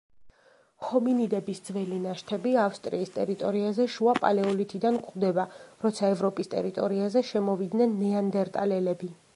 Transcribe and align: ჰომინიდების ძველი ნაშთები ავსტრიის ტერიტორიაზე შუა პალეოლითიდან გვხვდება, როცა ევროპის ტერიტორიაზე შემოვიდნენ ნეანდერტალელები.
ჰომინიდების 0.85 1.59
ძველი 1.67 1.99
ნაშთები 2.05 2.53
ავსტრიის 2.61 3.13
ტერიტორიაზე 3.17 3.87
შუა 3.97 4.15
პალეოლითიდან 4.23 4.99
გვხვდება, 5.05 5.47
როცა 5.85 6.11
ევროპის 6.17 6.53
ტერიტორიაზე 6.57 7.27
შემოვიდნენ 7.35 7.97
ნეანდერტალელები. 8.05 9.17